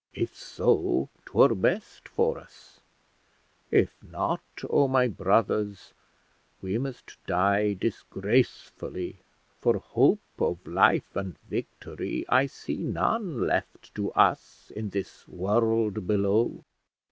If 0.15 0.35
so, 0.35 1.09
'twere 1.27 1.53
best 1.53 2.09
for 2.09 2.39
us; 2.39 2.79
if 3.69 4.01
not, 4.01 4.41
oh 4.67 4.87
my 4.87 5.07
brothers, 5.07 5.93
we 6.59 6.79
must 6.79 7.19
die 7.27 7.73
disgracefully, 7.73 9.19
for 9.59 9.77
hope 9.77 10.19
of 10.39 10.65
life 10.65 11.15
and 11.15 11.37
victory 11.47 12.25
I 12.29 12.47
see 12.47 12.77
none 12.77 13.45
left 13.45 13.93
to 13.93 14.11
us 14.13 14.71
in 14.75 14.89
this 14.89 15.27
world 15.27 16.07
below. 16.07 16.63